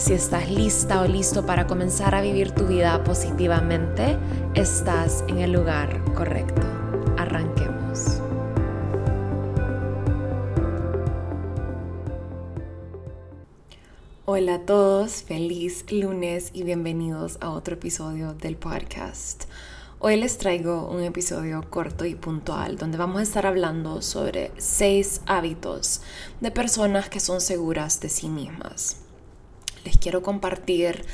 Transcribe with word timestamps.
Si 0.00 0.14
estás 0.14 0.50
lista 0.50 1.02
o 1.02 1.06
listo 1.06 1.44
para 1.44 1.66
comenzar 1.66 2.14
a 2.14 2.22
vivir 2.22 2.52
tu 2.52 2.66
vida 2.66 3.04
positivamente, 3.04 4.16
estás 4.54 5.22
en 5.28 5.40
el 5.40 5.52
lugar 5.52 6.02
correcto. 6.14 6.62
Arranquemos. 7.18 8.22
Hola 14.24 14.54
a 14.54 14.60
todos, 14.60 15.22
feliz 15.22 15.84
lunes 15.92 16.48
y 16.54 16.62
bienvenidos 16.62 17.36
a 17.42 17.50
otro 17.50 17.74
episodio 17.74 18.32
del 18.32 18.56
podcast. 18.56 19.44
Hoy 19.98 20.16
les 20.16 20.38
traigo 20.38 20.88
un 20.88 21.02
episodio 21.02 21.62
corto 21.68 22.06
y 22.06 22.14
puntual 22.14 22.78
donde 22.78 22.96
vamos 22.96 23.20
a 23.20 23.24
estar 23.24 23.44
hablando 23.44 24.00
sobre 24.00 24.50
seis 24.56 25.20
hábitos 25.26 26.00
de 26.40 26.50
personas 26.50 27.10
que 27.10 27.20
son 27.20 27.42
seguras 27.42 28.00
de 28.00 28.08
sí 28.08 28.30
mismas 28.30 29.09
les 29.84 29.96
quiero 29.96 30.22
compartir 30.22 31.04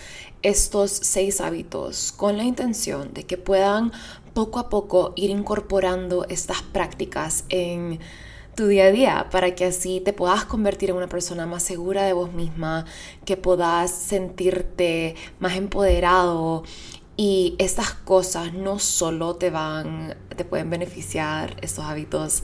estos 0.42 0.91
seis 0.91 1.41
hábitos 1.41 2.12
con 2.12 2.36
la 2.36 2.45
intención 2.45 3.12
de 3.14 3.25
que 3.25 3.36
puedan 3.36 3.92
poco 4.34 4.59
a 4.59 4.69
poco 4.69 5.12
ir 5.17 5.31
incorporando 5.31 6.27
estas 6.28 6.62
prácticas 6.62 7.44
en 7.48 7.98
tu 8.55 8.67
día 8.67 8.84
a 8.84 8.91
día 8.91 9.28
para 9.31 9.55
que 9.55 9.67
así 9.67 10.00
te 10.00 10.12
puedas 10.12 10.44
convertir 10.44 10.91
en 10.91 10.97
una 10.97 11.09
persona 11.09 11.47
más 11.47 11.62
segura 11.62 12.05
de 12.05 12.12
vos 12.12 12.33
misma, 12.33 12.87
que 13.25 13.37
puedas 13.37 13.91
sentirte 13.91 15.14
más 15.41 15.56
empoderado 15.56 16.64
y 17.17 17.55
estas 17.59 17.92
cosas 17.92 18.53
no 18.53 18.78
solo 18.78 19.36
te 19.36 19.48
van, 19.48 20.14
te 20.36 20.45
pueden 20.45 20.69
beneficiar, 20.69 21.56
estos 21.62 21.86
hábitos 21.86 22.42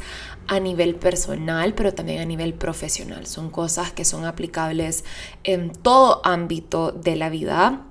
a 0.48 0.60
nivel 0.60 0.94
personal, 0.94 1.74
pero 1.74 1.92
también 1.92 2.20
a 2.20 2.24
nivel 2.24 2.54
profesional. 2.54 3.26
Son 3.26 3.50
cosas 3.50 3.92
que 3.92 4.06
son 4.06 4.24
aplicables 4.24 5.04
en 5.44 5.70
todo 5.70 6.22
ámbito 6.24 6.92
de 6.92 7.16
la 7.16 7.28
vida. 7.28 7.86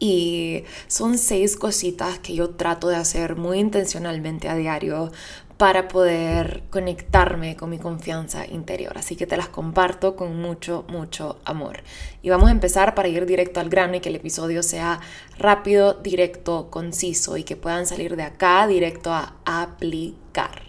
Y 0.00 0.62
son 0.86 1.18
seis 1.18 1.56
cositas 1.56 2.20
que 2.20 2.34
yo 2.34 2.50
trato 2.50 2.88
de 2.88 2.96
hacer 2.96 3.34
muy 3.34 3.58
intencionalmente 3.58 4.48
a 4.48 4.54
diario 4.54 5.10
para 5.58 5.88
poder 5.88 6.62
conectarme 6.70 7.56
con 7.56 7.68
mi 7.68 7.78
confianza 7.78 8.46
interior. 8.46 8.96
Así 8.96 9.16
que 9.16 9.26
te 9.26 9.36
las 9.36 9.48
comparto 9.48 10.14
con 10.14 10.40
mucho, 10.40 10.84
mucho 10.88 11.40
amor. 11.44 11.82
Y 12.22 12.30
vamos 12.30 12.48
a 12.48 12.52
empezar 12.52 12.94
para 12.94 13.08
ir 13.08 13.26
directo 13.26 13.58
al 13.58 13.68
grano 13.68 13.96
y 13.96 14.00
que 14.00 14.08
el 14.08 14.16
episodio 14.16 14.62
sea 14.62 15.00
rápido, 15.36 15.94
directo, 15.94 16.70
conciso 16.70 17.36
y 17.36 17.42
que 17.42 17.56
puedan 17.56 17.86
salir 17.86 18.14
de 18.14 18.22
acá 18.22 18.68
directo 18.68 19.12
a 19.12 19.34
aplicar. 19.44 20.67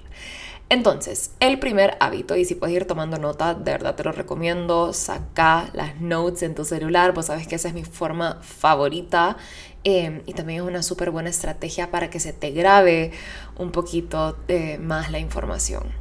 Entonces, 0.71 1.31
el 1.39 1.57
primer 1.57 1.97
hábito, 1.99 2.35
y 2.35 2.45
si 2.45 2.53
puedes 2.53 2.75
ir 2.75 2.85
tomando 2.85 3.17
nota, 3.17 3.55
de 3.55 3.71
verdad 3.71 3.95
te 3.95 4.03
lo 4.03 4.11
recomiendo, 4.11 4.93
saca 4.93 5.71
las 5.73 5.99
notes 5.99 6.43
en 6.43 6.53
tu 6.53 6.63
celular, 6.63 7.11
vos 7.11 7.25
sabes 7.25 7.47
que 7.47 7.55
esa 7.55 7.69
es 7.69 7.73
mi 7.73 7.83
forma 7.83 8.37
favorita 8.43 9.35
em, 9.83 10.21
y 10.27 10.33
también 10.33 10.61
es 10.61 10.67
una 10.67 10.83
súper 10.83 11.09
buena 11.09 11.31
estrategia 11.31 11.89
para 11.89 12.11
que 12.11 12.19
se 12.19 12.33
te 12.33 12.51
grabe 12.51 13.11
un 13.57 13.71
poquito 13.71 14.37
eh, 14.47 14.77
más 14.77 15.11
la 15.11 15.17
información. 15.17 15.91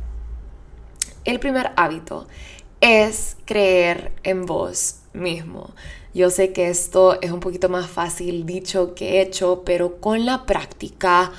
El 1.25 1.41
primer 1.41 1.71
hábito 1.77 2.29
es 2.83 3.39
creer 3.47 4.13
en 4.23 4.45
vos 4.45 5.01
mismo. 5.15 5.71
Yo 6.13 6.29
sé 6.29 6.53
que 6.53 6.69
esto 6.69 7.19
es 7.23 7.31
un 7.31 7.41
poquito 7.41 7.71
más 7.71 7.89
fácil 7.89 8.45
dicho 8.45 8.95
que 8.95 9.23
hecho, 9.23 9.63
pero 9.65 9.99
con 9.99 10.27
la 10.27 10.45
práctica 10.45 11.33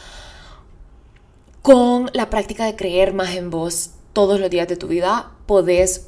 con 1.70 2.10
la 2.14 2.32
práctica 2.32 2.66
de 2.66 2.76
creer 2.76 3.14
más 3.14 3.36
en 3.36 3.52
vos 3.52 3.92
todos 4.12 4.40
los 4.40 4.50
días 4.50 4.68
de 4.68 4.76
tu 4.76 4.88
vida, 4.88 5.34
podés 5.46 6.08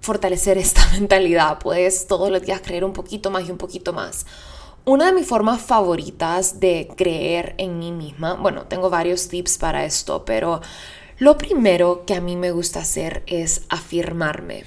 fortalecer 0.00 0.56
esta 0.66 0.80
mentalidad, 0.92 1.58
puedes 1.58 2.06
todos 2.06 2.30
los 2.30 2.40
días 2.40 2.62
creer 2.62 2.86
un 2.86 2.94
poquito 2.94 3.30
más 3.30 3.46
y 3.46 3.50
un 3.50 3.58
poquito 3.58 3.92
más. 3.92 4.24
Una 4.86 5.04
de 5.04 5.12
mis 5.12 5.26
formas 5.26 5.60
favoritas 5.60 6.58
de 6.58 6.88
creer 6.96 7.54
en 7.58 7.78
mí 7.78 7.92
misma, 7.92 8.32
bueno, 8.36 8.62
tengo 8.62 8.88
varios 8.88 9.28
tips 9.28 9.58
para 9.58 9.84
esto, 9.84 10.24
pero 10.24 10.62
lo 11.18 11.36
primero 11.36 12.06
que 12.06 12.14
a 12.14 12.22
mí 12.22 12.34
me 12.34 12.50
gusta 12.50 12.80
hacer 12.80 13.24
es 13.26 13.66
afirmarme. 13.68 14.64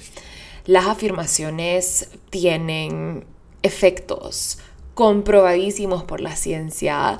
Las 0.66 0.86
afirmaciones 0.86 2.10
tienen 2.30 3.24
efectos 3.64 4.58
comprobadísimos 4.94 6.04
por 6.04 6.20
la 6.20 6.36
ciencia 6.36 7.18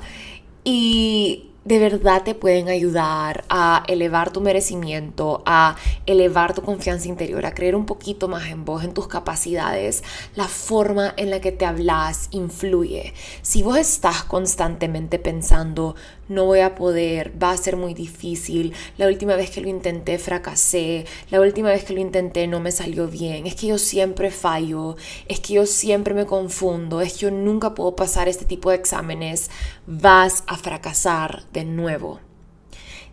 y 0.63 1.48
de 1.69 1.77
verdad 1.77 2.23
te 2.23 2.33
pueden 2.33 2.67
ayudar 2.67 3.43
a 3.47 3.83
elevar 3.87 4.33
tu 4.33 4.41
merecimiento, 4.41 5.43
a 5.45 5.75
elevar 6.07 6.55
tu 6.55 6.63
confianza 6.63 7.07
interior, 7.07 7.45
a 7.45 7.53
creer 7.53 7.75
un 7.75 7.85
poquito 7.85 8.27
más 8.27 8.47
en 8.47 8.65
vos, 8.65 8.83
en 8.83 8.91
tus 8.91 9.07
capacidades. 9.07 10.03
La 10.33 10.47
forma 10.47 11.13
en 11.15 11.29
la 11.29 11.41
que 11.41 11.51
te 11.51 11.67
hablas 11.67 12.27
influye. 12.31 13.13
Si 13.43 13.61
vos 13.61 13.77
estás 13.77 14.23
constantemente 14.23 15.19
pensando, 15.19 15.95
no 16.29 16.45
voy 16.45 16.59
a 16.61 16.75
poder, 16.75 17.33
va 17.41 17.51
a 17.51 17.57
ser 17.57 17.75
muy 17.75 17.93
difícil, 17.93 18.73
la 18.97 19.07
última 19.07 19.35
vez 19.35 19.49
que 19.49 19.61
lo 19.61 19.67
intenté 19.67 20.17
fracasé, 20.17 21.05
la 21.29 21.41
última 21.41 21.69
vez 21.69 21.83
que 21.83 21.93
lo 21.93 21.99
intenté 21.99 22.47
no 22.47 22.59
me 22.59 22.71
salió 22.71 23.07
bien, 23.07 23.47
es 23.47 23.55
que 23.55 23.67
yo 23.67 23.77
siempre 23.77 24.31
fallo, 24.31 24.95
es 25.27 25.39
que 25.39 25.55
yo 25.55 25.65
siempre 25.65 26.13
me 26.13 26.25
confundo, 26.25 27.01
es 27.01 27.13
que 27.13 27.19
yo 27.19 27.31
nunca 27.31 27.75
puedo 27.75 27.95
pasar 27.95 28.29
este 28.29 28.45
tipo 28.45 28.69
de 28.69 28.77
exámenes, 28.77 29.49
vas 29.85 30.43
a 30.47 30.55
fracasar 30.55 31.43
de 31.51 31.65
nuevo 31.65 32.28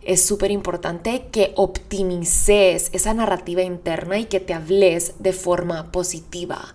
es 0.07 0.25
súper 0.25 0.51
importante 0.51 1.27
que 1.31 1.51
optimices 1.57 2.89
esa 2.93 3.13
narrativa 3.13 3.61
interna 3.61 4.17
y 4.17 4.25
que 4.25 4.39
te 4.39 4.53
hables 4.53 5.15
de 5.19 5.33
forma 5.33 5.91
positiva 5.91 6.73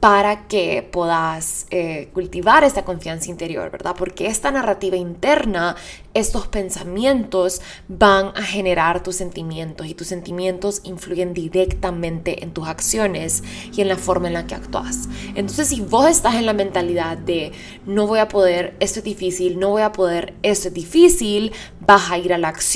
para 0.00 0.48
que 0.48 0.82
puedas 0.90 1.66
eh, 1.70 2.08
cultivar 2.12 2.64
esta 2.64 2.84
confianza 2.84 3.30
interior, 3.30 3.70
¿verdad? 3.70 3.94
Porque 3.96 4.26
esta 4.26 4.50
narrativa 4.50 4.96
interna, 4.96 5.76
estos 6.12 6.48
pensamientos 6.48 7.60
van 7.86 8.32
a 8.34 8.42
generar 8.42 9.04
tus 9.04 9.14
sentimientos 9.14 9.86
y 9.86 9.94
tus 9.94 10.08
sentimientos 10.08 10.80
influyen 10.82 11.34
directamente 11.34 12.42
en 12.42 12.52
tus 12.52 12.66
acciones 12.66 13.44
y 13.72 13.80
en 13.80 13.86
la 13.86 13.96
forma 13.96 14.26
en 14.26 14.34
la 14.34 14.48
que 14.48 14.56
actúas. 14.56 15.08
Entonces, 15.36 15.68
si 15.68 15.80
vos 15.80 16.10
estás 16.10 16.34
en 16.34 16.46
la 16.46 16.52
mentalidad 16.52 17.16
de 17.16 17.52
no 17.86 18.08
voy 18.08 18.18
a 18.18 18.26
poder, 18.26 18.74
esto 18.80 18.98
es 18.98 19.04
difícil, 19.04 19.60
no 19.60 19.68
voy 19.68 19.82
a 19.82 19.92
poder, 19.92 20.34
esto 20.42 20.66
es 20.66 20.74
difícil, 20.74 21.52
vas 21.78 22.10
a 22.10 22.18
ir 22.18 22.32
a 22.32 22.38
la 22.38 22.48
acción 22.48 22.71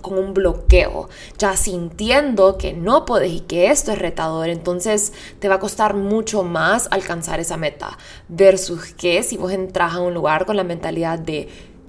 con 0.00 0.18
un 0.18 0.32
bloqueo, 0.32 1.08
ya 1.38 1.56
sintiendo 1.56 2.56
que 2.56 2.72
no 2.72 3.04
puedes 3.04 3.32
y 3.32 3.40
que 3.40 3.70
esto 3.70 3.92
es 3.92 3.98
retador, 3.98 4.48
entonces 4.48 5.12
te 5.38 5.48
va 5.48 5.56
a 5.56 5.60
costar 5.60 5.94
mucho 5.94 6.42
más 6.42 6.88
alcanzar 6.90 7.40
esa 7.40 7.56
meta. 7.56 7.98
Versus 8.28 8.92
que 8.94 9.22
si 9.22 9.36
vos 9.36 9.52
entras 9.52 9.94
a 9.94 10.00
un 10.00 10.14
lugar 10.14 10.46
con 10.46 10.56
la 10.56 10.64
mentalidad 10.64 11.18
de 11.18 11.48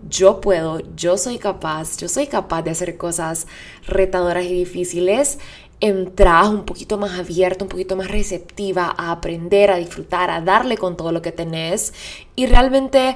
yo 0.10 0.42
puedo, 0.42 0.80
yo 0.96 1.18
soy 1.18 1.38
capaz, 1.38 1.98
yo 1.98 2.08
soy 2.08 2.28
capaz 2.28 2.64
de 2.64 2.72
hacer 2.72 2.98
cosas 2.98 3.48
retadoras 3.86 4.46
y 4.46 4.54
difíciles, 4.54 5.38
entras 5.80 6.48
un 6.48 6.66
poquito 6.66 6.98
más 6.98 7.20
abierto, 7.20 7.66
un 7.66 7.70
poquito 7.70 7.96
más 7.96 8.10
receptiva 8.10 8.94
a 8.98 9.12
aprender, 9.12 9.72
a 9.72 9.78
disfrutar, 9.78 10.30
a 10.30 10.42
darle 10.42 10.78
con 10.78 10.98
todo 10.98 11.12
lo 11.12 11.22
que 11.22 11.32
tenés 11.32 11.94
y 12.36 12.46
realmente 12.46 13.16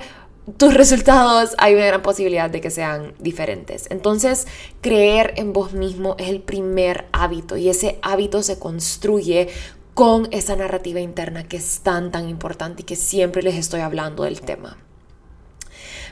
tus 0.58 0.74
resultados 0.74 1.56
hay 1.58 1.74
una 1.74 1.88
gran 1.88 2.02
posibilidad 2.02 2.50
de 2.50 2.62
que 2.62 2.70
sean 2.70 3.14
diferentes. 3.20 3.88
Entonces, 3.90 4.48
creer 4.82 5.34
en 5.38 5.54
vos 5.54 5.74
mismo 5.74 6.16
es 6.20 6.30
el 6.30 6.42
primer 6.42 7.06
hábito 7.12 7.58
y 7.58 7.70
ese 7.70 7.98
hábito 8.04 8.44
se 8.44 8.60
construye 8.60 9.50
con 9.96 10.28
esa 10.32 10.56
narrativa 10.56 11.00
interna 11.00 11.48
que 11.48 11.58
es 11.58 11.80
tan, 11.80 12.12
tan 12.12 12.30
importante 12.30 12.84
y 12.84 12.86
que 12.86 12.96
siempre 12.96 13.42
les 13.42 13.56
estoy 13.56 13.82
hablando 13.82 14.24
del 14.24 14.42
tema. 14.42 14.78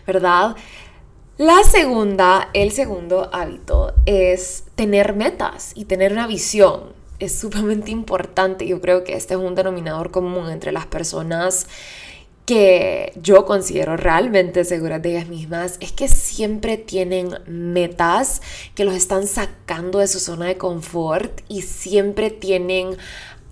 ¿Verdad? 0.07 0.55
La 1.37 1.63
segunda, 1.63 2.49
el 2.53 2.71
segundo 2.71 3.29
hábito 3.33 3.93
es 4.05 4.63
tener 4.75 5.15
metas 5.15 5.73
y 5.75 5.85
tener 5.85 6.11
una 6.11 6.27
visión. 6.27 6.93
Es 7.19 7.39
sumamente 7.39 7.91
importante. 7.91 8.65
Yo 8.67 8.81
creo 8.81 9.03
que 9.03 9.13
este 9.13 9.35
es 9.35 9.39
un 9.39 9.53
denominador 9.53 10.11
común 10.11 10.49
entre 10.49 10.71
las 10.71 10.85
personas 10.85 11.67
que 12.45 13.13
yo 13.21 13.45
considero 13.45 13.95
realmente 13.95 14.65
seguras 14.65 15.01
de 15.01 15.11
ellas 15.11 15.27
mismas 15.27 15.77
es 15.79 15.91
que 15.91 16.07
siempre 16.07 16.77
tienen 16.77 17.29
metas 17.47 18.41
que 18.75 18.83
los 18.83 18.95
están 18.95 19.27
sacando 19.27 19.99
de 19.99 20.07
su 20.07 20.19
zona 20.19 20.47
de 20.47 20.57
confort 20.57 21.41
y 21.47 21.61
siempre 21.61 22.31
tienen 22.31 22.97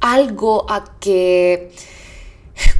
algo 0.01 0.69
a 0.69 0.97
que 0.99 1.71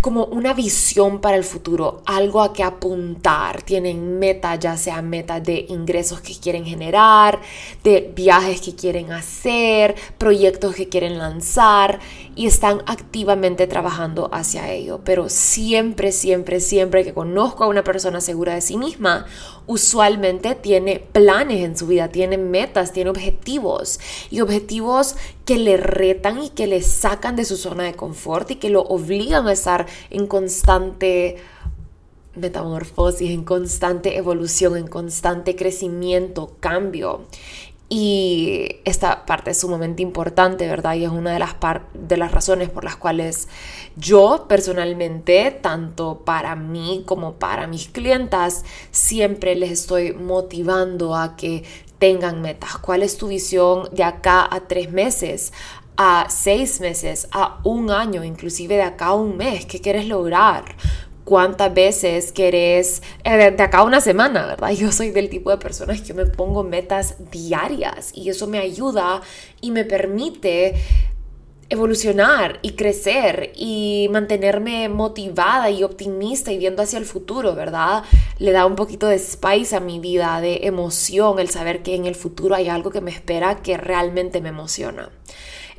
como 0.02 0.26
una 0.26 0.54
visión 0.54 1.22
para 1.22 1.38
el 1.38 1.44
futuro, 1.44 2.02
algo 2.06 2.42
a 2.42 2.54
que 2.54 2.64
apuntar. 2.64 3.62
Tienen 3.62 4.20
metas, 4.20 4.60
ya 4.60 4.76
sea 4.76 5.02
metas 5.02 5.44
de 5.44 5.68
ingresos 5.70 6.22
que 6.22 6.36
quieren 6.36 6.66
generar, 6.66 7.40
de 7.84 8.12
viajes 8.16 8.62
que 8.62 8.76
quieren 8.76 9.12
hacer, 9.12 9.96
proyectos 10.18 10.76
que 10.76 10.90
quieren 10.90 11.20
lanzar 11.20 12.00
y 12.36 12.48
están 12.48 12.82
activamente 12.88 13.68
trabajando 13.68 14.30
hacia 14.34 14.72
ello. 14.72 15.02
Pero 15.04 15.30
siempre, 15.30 16.12
siempre, 16.12 16.60
siempre 16.60 17.04
que 17.04 17.14
conozco 17.14 17.64
a 17.64 17.68
una 17.68 17.84
persona 17.84 18.22
segura 18.22 18.56
de 18.56 18.62
sí 18.62 18.78
misma, 18.78 19.28
usualmente 19.68 20.56
tiene 20.56 21.00
planes 21.00 21.64
en 21.64 21.78
su 21.78 21.88
vida, 21.88 22.10
tiene 22.10 22.38
metas, 22.38 22.92
tiene 22.92 23.12
objetivos 23.12 24.00
y 24.30 24.42
objetivos 24.42 25.16
que 25.46 25.58
le 25.58 25.78
retan 25.78 26.44
y 26.44 26.50
que 26.50 26.68
le 26.68 26.82
sacan 26.82 27.36
de 27.36 27.46
su 27.46 27.58
zona 27.58 27.84
de 27.84 27.94
confort 27.94 28.52
y 28.52 28.56
que 28.56 28.70
lo 28.70 28.82
obligan 28.82 29.48
a 29.48 29.54
estar 29.54 29.86
en 30.10 30.28
constante 30.28 31.38
metamorfosis, 32.36 33.30
en 33.30 33.44
constante 33.44 34.18
evolución, 34.18 34.78
en 34.78 34.88
constante 34.88 35.56
crecimiento, 35.56 36.56
cambio. 36.60 37.26
Y 37.94 38.78
esta 38.86 39.26
parte 39.26 39.52
es 39.52 39.60
sumamente 39.60 40.02
importante, 40.02 40.66
¿verdad? 40.66 40.96
Y 40.96 41.04
es 41.04 41.12
una 41.12 41.34
de 41.34 41.40
las, 41.40 41.58
de 41.94 42.16
las 42.16 42.32
razones 42.32 42.70
por 42.70 42.86
las 42.86 42.96
cuales 42.96 43.50
yo 43.98 44.46
personalmente, 44.48 45.52
tanto 45.62 46.22
para 46.24 46.56
mí 46.56 47.04
como 47.06 47.34
para 47.34 47.68
mis 47.68 47.90
clientas, 47.90 48.64
siempre 48.92 49.56
les 49.56 49.72
estoy 49.72 50.14
motivando 50.14 51.18
a 51.18 51.36
que 51.36 51.66
tengan 52.00 52.42
metas. 52.42 52.78
¿Cuál 52.78 53.04
es 53.04 53.18
tu 53.18 53.28
visión 53.28 53.90
de 53.92 54.06
acá 54.06 54.48
a 54.50 54.70
tres 54.70 54.90
meses? 54.90 55.52
A 55.98 56.28
seis 56.30 56.80
meses, 56.80 57.28
a 57.32 57.60
un 57.64 57.92
año, 57.92 58.24
inclusive 58.24 58.76
de 58.76 58.84
acá 58.84 59.08
a 59.08 59.14
un 59.14 59.38
mes, 59.38 59.66
¿qué 59.66 59.80
quieres 59.80 60.08
lograr? 60.08 60.66
cuántas 61.24 61.74
veces 61.74 62.34
querés, 62.34 63.02
eh, 63.24 63.52
de 63.52 63.64
acá 63.64 63.80
a 63.80 63.84
una 63.84 64.02
semana, 64.02 64.48
¿verdad? 64.48 64.72
Yo 64.78 64.92
soy 64.92 65.12
del 65.12 65.30
tipo 65.30 65.50
de 65.50 65.58
personas 65.58 66.02
que 66.02 66.14
me 66.14 66.26
pongo 66.26 66.64
metas 66.64 67.16
diarias 67.32 68.12
y 68.14 68.30
eso 68.30 68.48
me 68.48 68.60
ayuda 68.60 69.22
y 69.62 69.72
me 69.72 69.86
permite 69.86 70.76
evolucionar 71.70 72.60
y 72.64 72.72
crecer 72.72 73.54
y 73.56 74.10
mantenerme 74.12 74.90
motivada 74.90 75.70
y 75.70 75.84
optimista 75.84 76.52
y 76.52 76.58
viendo 76.58 76.82
hacia 76.84 77.00
el 77.00 77.06
futuro, 77.06 77.56
¿verdad? 77.56 78.04
Le 78.40 78.52
da 78.52 78.66
un 78.66 78.76
poquito 78.76 79.08
de 79.08 79.18
spice 79.18 79.78
a 79.78 79.80
mi 79.80 80.00
vida, 80.00 80.42
de 80.42 80.62
emoción, 80.64 81.40
el 81.40 81.50
saber 81.50 81.82
que 81.82 81.96
en 81.96 82.06
el 82.08 82.16
futuro 82.16 82.56
hay 82.56 82.68
algo 82.68 82.92
que 82.92 83.00
me 83.00 83.12
espera 83.12 83.62
que 83.62 83.78
realmente 83.78 84.42
me 84.42 84.50
emociona. 84.50 85.12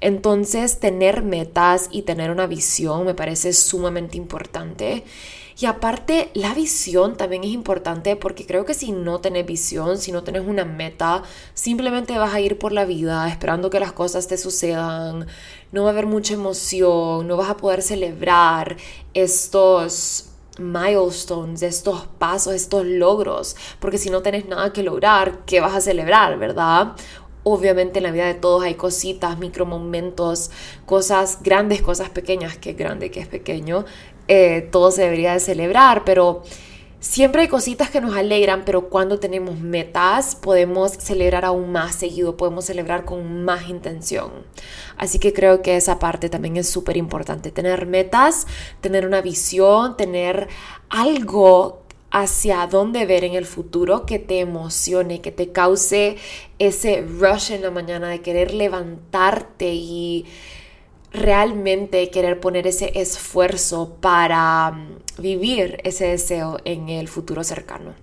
Entonces, 0.02 0.81
tener 0.81 1.22
metas 1.22 1.88
y 1.93 2.02
tener 2.02 2.32
una 2.32 2.49
visión 2.49 3.06
me 3.06 3.14
parece 3.14 3.52
sumamente 3.52 4.16
importante. 4.16 5.04
Y 5.56 5.66
aparte, 5.66 6.32
la 6.34 6.54
visión 6.54 7.16
también 7.16 7.44
es 7.44 7.50
importante 7.50 8.16
porque 8.16 8.44
creo 8.44 8.64
que 8.64 8.75
si 8.75 8.90
no 8.90 9.20
tenés 9.20 9.46
visión, 9.46 9.99
si 9.99 10.10
no 10.10 10.25
tenés 10.25 10.43
una 10.44 10.64
meta, 10.64 11.22
simplemente 11.54 12.19
vas 12.19 12.34
a 12.34 12.40
ir 12.40 12.58
por 12.58 12.72
la 12.72 12.84
vida 12.84 13.28
esperando 13.28 13.70
que 13.70 13.78
las 13.78 13.93
cosas 13.93 14.26
te 14.26 14.37
sucedan, 14.38 15.28
no 15.70 15.82
va 15.84 15.90
a 15.90 15.93
haber 15.93 16.06
mucha 16.06 16.34
emoción, 16.34 17.28
no 17.28 17.37
vas 17.37 17.50
a 17.50 17.56
poder 17.56 17.82
celebrar 17.82 18.76
estos 19.14 20.31
milestones, 20.58 21.62
estos 21.62 22.06
pasos, 22.19 22.55
estos 22.55 22.84
logros, 22.84 23.56
porque 23.78 23.98
si 23.98 24.10
no 24.10 24.22
tenés 24.22 24.46
nada 24.46 24.72
que 24.72 24.82
lograr, 24.82 25.44
¿qué 25.46 25.60
vas 25.60 25.75
a 25.75 25.81
celebrar, 25.81 26.38
verdad? 26.38 26.94
Obviamente 27.44 27.98
en 27.98 28.04
la 28.04 28.12
vida 28.12 28.26
de 28.26 28.34
todos 28.34 28.62
hay 28.62 28.74
cositas, 28.74 29.38
micromomentos, 29.38 30.50
cosas 30.86 31.38
grandes, 31.42 31.82
cosas 31.82 32.10
pequeñas, 32.10 32.56
que 32.56 32.70
es 32.70 32.76
grande, 32.76 33.10
que 33.10 33.20
es 33.20 33.26
pequeño, 33.26 33.84
eh, 34.28 34.68
todo 34.70 34.90
se 34.92 35.02
debería 35.02 35.32
de 35.32 35.40
celebrar, 35.40 36.04
pero 36.04 36.42
siempre 37.00 37.42
hay 37.42 37.48
cositas 37.48 37.90
que 37.90 38.00
nos 38.00 38.16
alegran, 38.16 38.62
pero 38.64 38.88
cuando 38.88 39.18
tenemos 39.18 39.58
metas 39.58 40.36
podemos 40.36 40.92
celebrar 40.92 41.44
aún 41.44 41.72
más 41.72 41.96
seguido, 41.96 42.36
podemos 42.36 42.64
celebrar 42.64 43.04
con 43.04 43.44
más 43.44 43.68
intención. 43.68 44.30
Así 44.96 45.18
que 45.18 45.32
creo 45.32 45.62
que 45.62 45.76
esa 45.76 45.98
parte 45.98 46.28
también 46.28 46.56
es 46.56 46.70
súper 46.70 46.96
importante, 46.96 47.50
tener 47.50 47.86
metas, 47.86 48.46
tener 48.80 49.04
una 49.04 49.20
visión, 49.20 49.96
tener 49.96 50.48
algo 50.88 51.81
hacia 52.12 52.66
dónde 52.66 53.06
ver 53.06 53.24
en 53.24 53.34
el 53.34 53.46
futuro 53.46 54.04
que 54.04 54.18
te 54.18 54.40
emocione, 54.40 55.22
que 55.22 55.32
te 55.32 55.50
cause 55.50 56.18
ese 56.58 57.00
rush 57.00 57.52
en 57.52 57.62
la 57.62 57.70
mañana 57.70 58.10
de 58.10 58.20
querer 58.20 58.52
levantarte 58.52 59.72
y 59.72 60.26
realmente 61.10 62.10
querer 62.10 62.38
poner 62.38 62.66
ese 62.66 62.92
esfuerzo 63.00 63.96
para 64.00 64.70
mm, 64.72 65.22
vivir 65.22 65.78
ese 65.84 66.06
deseo 66.06 66.58
en 66.64 66.90
el 66.90 67.08
futuro 67.08 67.42
cercano. 67.44 67.94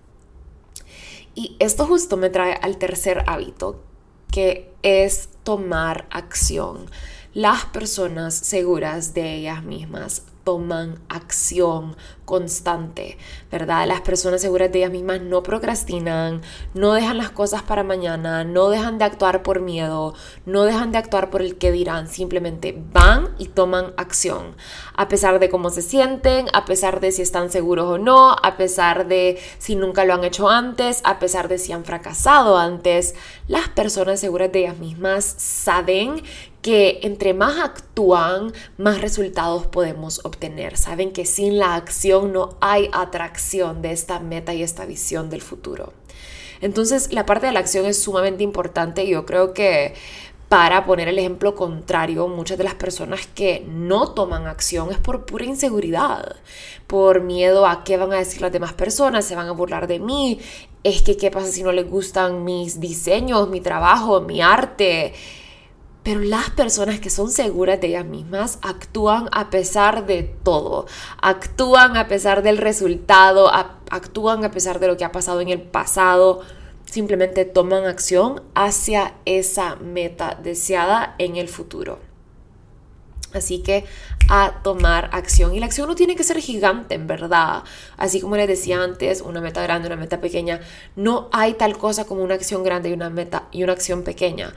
Y 1.35 1.56
esto 1.59 1.85
justo 1.85 2.17
me 2.17 2.31
trae 2.31 2.53
al 2.53 2.77
tercer 2.77 3.23
hábito, 3.27 3.83
que 4.31 4.71
es 4.81 5.29
tomar 5.44 6.07
acción. 6.09 6.89
Las 7.33 7.65
personas 7.65 8.33
seguras 8.33 9.13
de 9.13 9.35
ellas 9.35 9.63
mismas 9.63 10.23
toman 10.50 10.98
acción 11.10 11.96
constante, 12.25 13.19
¿verdad? 13.51 13.88
Las 13.88 14.01
personas 14.01 14.42
seguras 14.42 14.72
de 14.72 14.80
ellas 14.80 14.92
mismas 14.92 15.22
no 15.22 15.44
procrastinan, 15.44 16.42
no 16.74 16.94
dejan 16.94 17.18
las 17.19 17.30
cosas 17.30 17.62
para 17.62 17.84
mañana, 17.84 18.44
no 18.44 18.69
dejan 18.69 18.98
de 18.98 19.06
actuar 19.06 19.44
por 19.44 19.62
miedo, 19.62 20.16
no 20.48 20.63
dejan 20.63 20.92
de 20.92 20.98
actuar 20.98 21.30
por 21.30 21.44
el 21.44 21.57
que 21.57 21.72
dirán, 21.72 22.07
simplemente 22.07 22.75
van 22.94 23.30
y 23.38 23.46
toman 23.46 23.94
acción, 23.98 24.56
a 24.96 25.07
pesar 25.07 25.40
de 25.40 25.50
cómo 25.50 25.69
se 25.69 25.84
sienten, 25.84 26.48
a 26.54 26.66
pesar 26.66 27.00
de 27.00 27.12
si 27.12 27.22
están 27.22 27.52
seguros 27.52 27.86
o 27.86 27.98
no, 28.00 28.31
a 28.31 28.57
pesar 28.57 29.07
de 29.07 29.40
si 29.60 29.75
nunca 29.75 30.04
lo 30.04 30.16
han 30.16 30.24
hecho 30.24 30.50
antes, 30.50 31.02
a 31.04 31.19
pesar 31.19 31.48
de 31.48 31.60
si 31.60 31.74
han 31.74 31.86
fracasado 31.86 32.57
antes, 32.57 33.13
las 33.48 33.69
personas 33.69 34.19
seguras 34.19 34.52
de 34.52 34.62
ellas 34.62 34.78
mismas 34.78 35.25
saben 35.38 36.24
que 36.61 37.00
entre 37.03 37.33
más 37.33 37.59
actúan, 37.59 38.53
más 38.77 39.01
resultados 39.01 39.67
podemos 39.67 40.21
obtener. 40.25 40.77
Saben 40.77 41.11
que 41.11 41.25
sin 41.25 41.57
la 41.57 41.75
acción 41.75 42.33
no 42.33 42.57
hay 42.59 42.89
atracción 42.91 43.81
de 43.81 43.91
esta 43.91 44.19
meta 44.19 44.53
y 44.53 44.63
esta 44.63 44.85
visión 44.85 45.29
del 45.29 45.41
futuro. 45.41 45.94
Entonces, 46.61 47.13
la 47.13 47.25
parte 47.25 47.47
de 47.47 47.53
la 47.53 47.59
acción 47.59 47.85
es 47.85 48.01
sumamente 48.01 48.44
importante 48.44 49.03
y 49.03 49.11
yo 49.11 49.25
creo 49.25 49.53
que 49.53 49.94
para 50.50 50.83
poner 50.85 51.07
el 51.07 51.19
ejemplo 51.19 51.53
contrario, 51.53 52.27
muchas 52.27 52.57
de 52.57 52.63
las 52.63 52.73
personas 52.73 53.27
que 53.27 53.63
no 53.67 54.13
toman 54.13 54.47
acción 54.47 54.92
es 54.92 54.97
por 54.97 55.25
pura 55.28 55.45
inseguridad, 55.45 56.37
por 56.87 57.21
miedo 57.21 57.68
a 57.68 57.83
qué 57.83 57.97
van 57.97 58.11
a 58.11 58.18
decir 58.18 58.42
las 58.42 58.51
demás 58.51 58.73
personas, 58.73 59.25
se 59.25 59.35
van 59.35 59.47
a 59.47 59.51
burlar 59.51 59.85
de 59.85 59.99
mí, 59.99 60.39
es 60.83 61.04
que 61.04 61.18
qué 61.18 61.30
pasa 61.30 61.51
si 61.51 61.61
no 61.61 61.71
les 61.71 61.87
gustan 61.87 62.44
mis 62.45 62.80
diseños, 62.80 63.47
mi 63.47 63.61
trabajo, 63.61 64.21
mi 64.21 64.42
arte, 64.42 65.13
pero 66.03 66.21
las 66.21 66.49
personas 66.51 66.99
que 66.99 67.09
son 67.09 67.29
seguras 67.29 67.81
de 67.81 67.87
ellas 67.87 68.06
mismas 68.06 68.57
actúan 68.61 69.27
a 69.31 69.49
pesar 69.49 70.06
de 70.06 70.23
todo, 70.23 70.87
actúan 71.21 71.97
a 71.97 72.07
pesar 72.07 72.41
del 72.41 72.57
resultado, 72.57 73.51
actúan 73.51 74.44
a 74.45 74.51
pesar 74.51 74.79
de 74.79 74.87
lo 74.87 74.97
que 74.97 75.06
ha 75.06 75.11
pasado 75.11 75.41
en 75.41 75.49
el 75.49 75.61
pasado, 75.61 76.41
simplemente 76.85 77.45
toman 77.45 77.85
acción 77.85 78.41
hacia 78.56 79.15
esa 79.25 79.75
meta 79.75 80.39
deseada 80.41 81.15
en 81.18 81.35
el 81.35 81.47
futuro. 81.47 81.99
Así 83.33 83.59
que 83.59 83.85
a 84.27 84.61
tomar 84.63 85.09
acción. 85.13 85.53
Y 85.53 85.59
la 85.59 85.68
acción 85.68 85.87
no 85.87 85.95
tiene 85.95 86.15
que 86.15 86.23
ser 86.23 86.39
gigante, 86.39 86.95
en 86.95 87.06
verdad. 87.06 87.63
Así 87.97 88.21
como 88.21 88.35
les 88.35 88.47
decía 88.47 88.81
antes, 88.81 89.21
una 89.21 89.39
meta 89.41 89.61
grande, 89.61 89.87
una 89.87 89.97
meta 89.97 90.19
pequeña. 90.19 90.61
No 90.95 91.29
hay 91.31 91.53
tal 91.53 91.77
cosa 91.77 92.06
como 92.06 92.23
una 92.23 92.35
acción 92.35 92.63
grande 92.63 92.89
y 92.89 92.94
una 92.94 93.09
meta 93.09 93.47
y 93.51 93.63
una 93.63 93.73
acción 93.73 94.03
pequeña. 94.03 94.53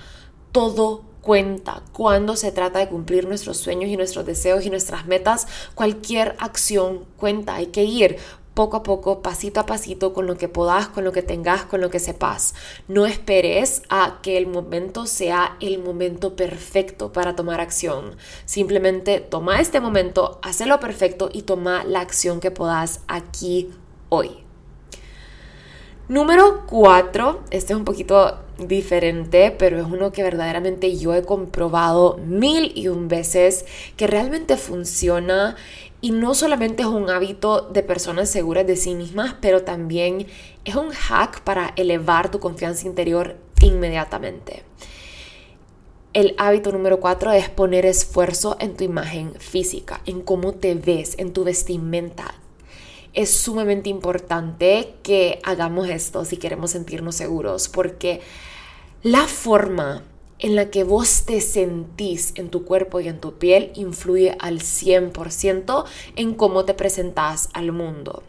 Todo 0.52 1.11
cuenta 1.22 1.82
cuando 1.92 2.36
se 2.36 2.52
trata 2.52 2.80
de 2.80 2.88
cumplir 2.88 3.26
nuestros 3.26 3.56
sueños 3.56 3.88
y 3.88 3.96
nuestros 3.96 4.26
deseos 4.26 4.66
y 4.66 4.70
nuestras 4.70 5.06
metas. 5.06 5.46
Cualquier 5.74 6.36
acción 6.38 7.06
cuenta. 7.16 7.54
Hay 7.54 7.66
que 7.66 7.84
ir 7.84 8.18
poco 8.54 8.76
a 8.76 8.82
poco, 8.82 9.22
pasito 9.22 9.60
a 9.60 9.66
pasito, 9.66 10.12
con 10.12 10.26
lo 10.26 10.36
que 10.36 10.48
puedas, 10.48 10.88
con 10.88 11.04
lo 11.04 11.12
que 11.12 11.22
tengas, 11.22 11.64
con 11.64 11.80
lo 11.80 11.90
que 11.90 11.98
sepas. 11.98 12.54
No 12.88 13.06
esperes 13.06 13.82
a 13.88 14.18
que 14.22 14.36
el 14.36 14.46
momento 14.46 15.06
sea 15.06 15.56
el 15.60 15.78
momento 15.78 16.36
perfecto 16.36 17.12
para 17.12 17.34
tomar 17.34 17.60
acción. 17.60 18.16
Simplemente 18.44 19.20
toma 19.20 19.60
este 19.60 19.80
momento, 19.80 20.38
hazlo 20.42 20.80
perfecto 20.80 21.30
y 21.32 21.42
toma 21.42 21.84
la 21.84 22.00
acción 22.00 22.40
que 22.40 22.50
puedas 22.50 23.00
aquí 23.08 23.70
hoy. 24.08 24.41
Número 26.08 26.66
4, 26.66 27.42
este 27.50 27.72
es 27.72 27.78
un 27.78 27.84
poquito 27.84 28.38
diferente, 28.58 29.54
pero 29.56 29.78
es 29.78 29.84
uno 29.84 30.10
que 30.10 30.24
verdaderamente 30.24 30.96
yo 30.98 31.14
he 31.14 31.22
comprobado 31.22 32.18
mil 32.26 32.72
y 32.74 32.88
un 32.88 33.06
veces 33.06 33.64
que 33.96 34.08
realmente 34.08 34.56
funciona 34.56 35.54
y 36.00 36.10
no 36.10 36.34
solamente 36.34 36.82
es 36.82 36.88
un 36.88 37.08
hábito 37.08 37.62
de 37.62 37.84
personas 37.84 38.28
seguras 38.28 38.66
de 38.66 38.74
sí 38.74 38.96
mismas, 38.96 39.36
pero 39.40 39.62
también 39.62 40.26
es 40.64 40.74
un 40.74 40.90
hack 40.90 41.42
para 41.42 41.72
elevar 41.76 42.32
tu 42.32 42.40
confianza 42.40 42.88
interior 42.88 43.36
inmediatamente. 43.60 44.64
el 46.14 46.34
hábito 46.36 46.72
número 46.72 47.00
cuatro 47.00 47.30
es 47.32 47.48
poner 47.48 47.86
esfuerzo 47.86 48.56
en 48.60 48.76
tu 48.76 48.82
imagen 48.84 49.34
física, 49.38 50.02
en 50.04 50.20
cómo 50.20 50.52
te 50.52 50.74
ves, 50.74 51.14
en 51.18 51.32
tu 51.32 51.44
vestimenta. 51.44 52.41
Es 53.14 53.34
sumamente 53.36 53.90
importante 53.90 54.94
que 55.02 55.38
hagamos 55.42 55.88
esto 55.88 56.24
si 56.24 56.38
queremos 56.38 56.70
sentirnos 56.70 57.14
seguros, 57.14 57.68
porque 57.68 58.20
la 59.02 59.26
forma 59.26 60.02
en 60.38 60.56
la 60.56 60.70
que 60.70 60.82
vos 60.82 61.24
te 61.24 61.40
sentís 61.40 62.32
en 62.36 62.48
tu 62.48 62.64
cuerpo 62.64 63.00
y 63.00 63.08
en 63.08 63.20
tu 63.20 63.34
piel 63.34 63.70
influye 63.74 64.36
al 64.40 64.60
100% 64.60 65.84
en 66.16 66.34
cómo 66.34 66.64
te 66.64 66.74
presentás 66.74 67.48
al 67.52 67.70
mundo. 67.70 68.22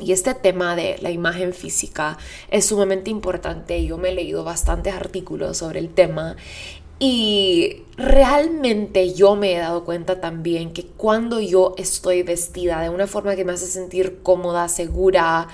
Y 0.00 0.12
este 0.12 0.34
tema 0.34 0.74
de 0.74 0.98
la 1.00 1.12
imagen 1.12 1.54
física 1.54 2.18
es 2.50 2.66
sumamente 2.66 3.10
importante. 3.10 3.86
Yo 3.86 3.96
me 3.96 4.08
he 4.08 4.14
leído 4.14 4.42
bastantes 4.42 4.92
artículos 4.92 5.58
sobre 5.58 5.78
el 5.78 5.88
tema 5.88 6.36
y 6.98 7.82
realmente 7.96 9.12
yo 9.14 9.36
me 9.36 9.54
he 9.54 9.58
dado 9.58 9.84
cuenta 9.84 10.20
también 10.20 10.72
que 10.72 10.86
cuando 10.86 11.40
yo 11.40 11.74
estoy 11.76 12.22
vestida 12.22 12.80
de 12.80 12.90
una 12.90 13.06
forma 13.06 13.36
que 13.36 13.44
me 13.44 13.52
hace 13.52 13.66
sentir 13.66 14.20
cómoda, 14.22 14.68
segura, 14.68 15.48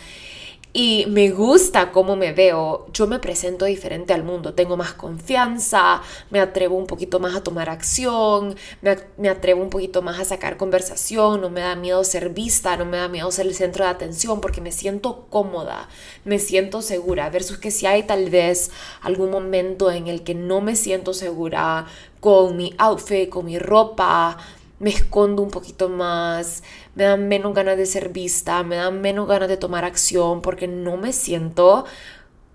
y 0.72 1.06
me 1.08 1.30
gusta 1.30 1.90
cómo 1.90 2.14
me 2.14 2.32
veo, 2.32 2.86
yo 2.92 3.08
me 3.08 3.18
presento 3.18 3.64
diferente 3.64 4.12
al 4.12 4.22
mundo, 4.22 4.54
tengo 4.54 4.76
más 4.76 4.92
confianza, 4.92 6.00
me 6.30 6.38
atrevo 6.38 6.76
un 6.76 6.86
poquito 6.86 7.18
más 7.18 7.34
a 7.34 7.42
tomar 7.42 7.68
acción, 7.68 8.54
me, 8.80 9.28
atrevo 9.28 9.62
un 9.62 9.70
poquito 9.70 10.00
más 10.00 10.20
a 10.20 10.24
sacar 10.24 10.56
conversación, 10.56 11.40
no 11.40 11.50
me 11.50 11.60
da 11.60 11.74
miedo 11.74 12.04
ser 12.04 12.30
vista, 12.30 12.76
no 12.76 12.84
me 12.84 12.98
da 12.98 13.08
miedo 13.08 13.30
ser 13.32 13.46
el 13.46 13.54
centro 13.54 13.84
de 13.84 13.90
atención 13.90 14.40
porque 14.40 14.60
me 14.60 14.70
siento 14.70 15.26
cómoda, 15.28 15.88
me 16.24 16.38
siento 16.38 16.82
segura, 16.82 17.30
versus 17.30 17.58
que 17.58 17.72
si 17.72 17.86
hay 17.86 18.04
tal 18.04 18.30
vez 18.30 18.70
algún 19.02 19.30
momento 19.30 19.90
en 19.90 20.06
el 20.06 20.22
que 20.22 20.34
no 20.34 20.60
me 20.60 20.76
siento 20.76 21.14
segura 21.14 21.86
con 22.20 22.56
mi 22.56 22.74
outfit, 22.78 23.28
con 23.28 23.46
mi 23.46 23.58
ropa, 23.58 24.36
me 24.80 24.90
escondo 24.90 25.42
un 25.42 25.50
poquito 25.50 25.88
más, 25.88 26.64
me 26.94 27.04
dan 27.04 27.28
menos 27.28 27.54
ganas 27.54 27.76
de 27.76 27.86
ser 27.86 28.08
vista, 28.08 28.62
me 28.64 28.76
dan 28.76 29.00
menos 29.00 29.28
ganas 29.28 29.48
de 29.48 29.56
tomar 29.56 29.84
acción 29.84 30.42
porque 30.42 30.66
no 30.66 30.96
me 30.96 31.12
siento 31.12 31.84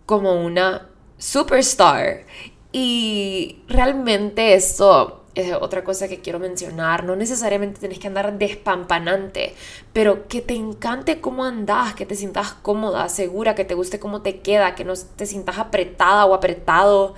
como 0.06 0.34
una 0.44 0.90
superstar. 1.18 2.26
Y 2.72 3.64
realmente 3.70 4.54
eso 4.56 5.24
es 5.36 5.54
otra 5.54 5.84
cosa 5.84 6.08
que 6.08 6.20
quiero 6.22 6.40
mencionar. 6.40 7.04
No 7.04 7.16
necesariamente 7.16 7.80
tienes 7.80 8.00
que 8.00 8.08
andar 8.08 8.38
despampanante, 8.38 9.54
pero 9.94 10.28
que 10.28 10.42
te 10.42 10.56
encante 10.56 11.22
cómo 11.22 11.46
andas, 11.46 11.94
que 11.94 12.06
te 12.06 12.16
sientas 12.16 12.54
cómoda, 12.54 13.08
segura, 13.10 13.56
que 13.56 13.66
te 13.66 13.76
guste 13.76 14.00
cómo 14.00 14.22
te 14.22 14.40
queda, 14.40 14.76
que 14.76 14.84
no 14.84 14.94
te 14.96 15.26
sientas 15.26 15.60
apretada 15.60 16.26
o 16.26 16.34
apretado, 16.34 17.16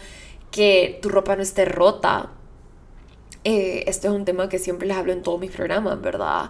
que 0.52 1.00
tu 1.02 1.10
ropa 1.10 1.36
no 1.36 1.44
esté 1.44 1.66
rota 1.66 2.32
eh, 3.44 3.84
esto 3.88 4.08
es 4.08 4.14
un 4.14 4.26
tema 4.26 4.50
que 4.50 4.60
siempre 4.60 4.88
les 4.88 4.98
hablo 4.98 5.14
en 5.14 5.24
todos 5.24 5.40
mis 5.40 5.52
programas, 5.52 6.02
¿verdad? 6.02 6.50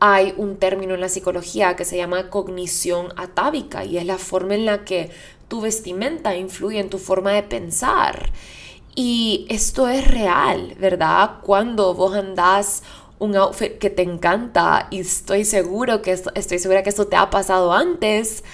Hay 0.00 0.34
un 0.36 0.56
término 0.56 0.94
en 0.94 1.00
la 1.00 1.08
psicología 1.08 1.76
que 1.76 1.84
se 1.84 1.96
llama 1.96 2.28
cognición 2.28 3.08
atávica 3.16 3.84
y 3.84 3.96
es 3.96 4.04
la 4.04 4.18
forma 4.18 4.54
en 4.54 4.66
la 4.66 4.84
que 4.84 5.10
tu 5.48 5.60
vestimenta 5.60 6.36
influye 6.36 6.78
en 6.78 6.90
tu 6.90 6.98
forma 6.98 7.32
de 7.32 7.42
pensar. 7.42 8.30
Y 8.94 9.46
esto 9.48 9.88
es 9.88 10.08
real, 10.08 10.74
¿verdad? 10.78 11.38
Cuando 11.42 11.94
vos 11.94 12.14
andás 12.14 12.82
un 13.18 13.36
outfit 13.36 13.78
que 13.78 13.90
te 13.90 14.02
encanta 14.02 14.88
y 14.90 15.00
estoy 15.00 15.44
seguro 15.44 16.02
que 16.02 16.12
estoy 16.12 16.58
segura 16.58 16.82
que 16.82 16.90
esto 16.90 17.06
te 17.06 17.16
ha 17.16 17.30
pasado 17.30 17.72
antes, 17.72 18.44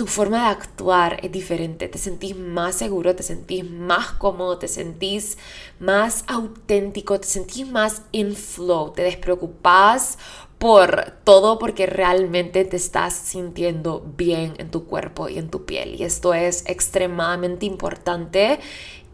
tu 0.00 0.06
forma 0.06 0.44
de 0.44 0.48
actuar 0.52 1.20
es 1.22 1.30
diferente, 1.30 1.86
te 1.86 1.98
sentís 1.98 2.34
más 2.34 2.74
seguro, 2.74 3.14
te 3.14 3.22
sentís 3.22 3.70
más 3.70 4.12
cómodo, 4.12 4.56
te 4.56 4.66
sentís 4.66 5.36
más 5.78 6.24
auténtico, 6.26 7.20
te 7.20 7.26
sentís 7.26 7.70
más 7.70 8.00
in 8.10 8.34
flow, 8.34 8.92
te 8.92 9.02
despreocupas 9.02 10.16
por 10.56 11.18
todo 11.22 11.58
porque 11.58 11.84
realmente 11.84 12.64
te 12.64 12.78
estás 12.78 13.12
sintiendo 13.12 14.02
bien 14.16 14.54
en 14.56 14.70
tu 14.70 14.86
cuerpo 14.86 15.28
y 15.28 15.36
en 15.36 15.50
tu 15.50 15.66
piel. 15.66 16.00
Y 16.00 16.04
esto 16.04 16.32
es 16.32 16.64
extremadamente 16.64 17.66
importante 17.66 18.58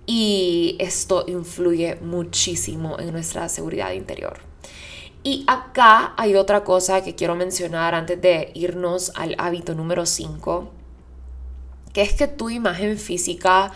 y 0.07 0.77
esto 0.79 1.25
influye 1.27 1.97
muchísimo 1.97 3.01
en 3.01 3.11
nuestra 3.11 3.49
seguridad 3.49 3.91
interior. 3.91 4.39
Y 5.25 5.43
acá 5.49 6.15
hay 6.17 6.37
otra 6.37 6.63
cosa 6.63 7.03
que 7.03 7.17
quiero 7.17 7.35
mencionar 7.35 7.97
antes 7.97 8.21
de 8.23 8.53
irnos 8.55 9.11
al 9.17 9.35
hábito 9.39 9.75
número 9.75 10.07
5 10.07 10.76
que 11.97 12.03
es 12.03 12.13
que 12.13 12.29
tu 12.29 12.51
imagen 12.51 12.99
física 12.99 13.73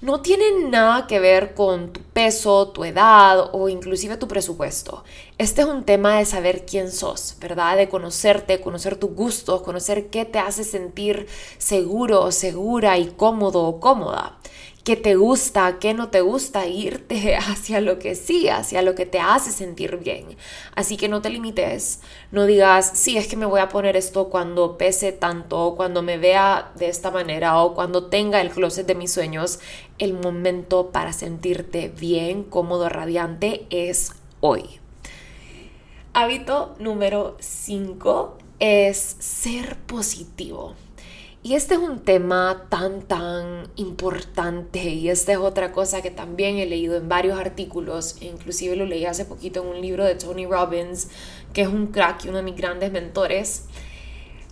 no 0.00 0.20
tiene 0.20 0.68
nada 0.68 1.08
que 1.08 1.18
ver 1.18 1.52
con 1.52 1.92
tu 1.92 2.00
peso, 2.00 2.68
tu 2.68 2.84
edad 2.84 3.50
o 3.52 3.68
inclusive 3.68 4.16
tu 4.16 4.28
presupuesto. 4.28 5.02
Este 5.36 5.62
es 5.62 5.66
un 5.66 5.82
tema 5.82 6.16
de 6.18 6.26
saber 6.26 6.64
quién 6.64 6.92
sos, 6.92 7.34
¿verdad? 7.40 7.76
De 7.76 7.88
conocerte, 7.88 8.60
conocer 8.60 8.94
tus 8.94 9.10
gustos, 9.16 9.62
conocer 9.62 10.10
qué 10.10 10.24
te 10.24 10.38
hace 10.38 10.62
sentir 10.62 11.26
seguro, 11.58 12.30
segura 12.30 12.98
y 12.98 13.06
cómodo 13.08 13.64
o 13.64 13.80
cómoda 13.80 14.39
qué 14.84 14.96
te 14.96 15.14
gusta, 15.14 15.78
qué 15.78 15.94
no 15.94 16.08
te 16.08 16.20
gusta, 16.20 16.66
irte 16.66 17.36
hacia 17.50 17.80
lo 17.80 17.98
que 17.98 18.14
sí, 18.14 18.48
hacia 18.48 18.82
lo 18.82 18.94
que 18.94 19.06
te 19.06 19.20
hace 19.20 19.50
sentir 19.50 19.98
bien. 19.98 20.36
Así 20.74 20.96
que 20.96 21.08
no 21.08 21.22
te 21.22 21.30
limites, 21.30 22.00
no 22.30 22.46
digas, 22.46 22.92
sí, 22.94 23.16
es 23.16 23.26
que 23.26 23.36
me 23.36 23.46
voy 23.46 23.60
a 23.60 23.68
poner 23.68 23.96
esto 23.96 24.28
cuando 24.28 24.78
pese 24.78 25.12
tanto, 25.12 25.74
cuando 25.76 26.02
me 26.02 26.18
vea 26.18 26.72
de 26.76 26.88
esta 26.88 27.10
manera 27.10 27.60
o 27.60 27.74
cuando 27.74 28.06
tenga 28.06 28.40
el 28.40 28.50
closet 28.50 28.86
de 28.86 28.94
mis 28.94 29.12
sueños. 29.12 29.60
El 29.98 30.14
momento 30.14 30.90
para 30.90 31.12
sentirte 31.12 31.88
bien, 31.88 32.44
cómodo, 32.44 32.88
radiante 32.88 33.66
es 33.70 34.12
hoy. 34.40 34.80
Hábito 36.12 36.74
número 36.78 37.36
5 37.38 38.38
es 38.58 39.16
ser 39.20 39.76
positivo. 39.76 40.74
Y 41.42 41.54
este 41.54 41.72
es 41.72 41.80
un 41.80 42.00
tema 42.00 42.66
tan, 42.68 43.00
tan 43.00 43.66
importante 43.76 44.90
y 44.90 45.08
esta 45.08 45.32
es 45.32 45.38
otra 45.38 45.72
cosa 45.72 46.02
que 46.02 46.10
también 46.10 46.58
he 46.58 46.66
leído 46.66 46.98
en 46.98 47.08
varios 47.08 47.40
artículos, 47.40 48.20
inclusive 48.20 48.76
lo 48.76 48.84
leí 48.84 49.06
hace 49.06 49.24
poquito 49.24 49.62
en 49.62 49.68
un 49.68 49.80
libro 49.80 50.04
de 50.04 50.16
Tony 50.16 50.44
Robbins, 50.44 51.08
que 51.54 51.62
es 51.62 51.68
un 51.68 51.86
crack 51.86 52.26
y 52.26 52.28
uno 52.28 52.36
de 52.36 52.42
mis 52.42 52.56
grandes 52.56 52.92
mentores. 52.92 53.64